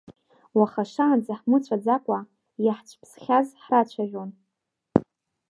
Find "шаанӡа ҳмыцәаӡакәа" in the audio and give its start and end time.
0.91-2.19